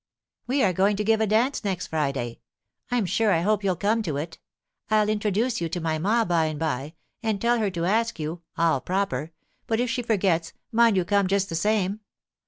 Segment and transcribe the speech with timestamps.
[0.25, 2.39] * We are going to give a dance next Friday.
[2.89, 4.39] I'm sure I hope you'll come to it.
[4.89, 8.81] I'll introduce you to ma by and by, and tell her to ask you, all
[8.81, 9.31] proper—
[9.67, 11.99] but if she forgets, mind you come just the same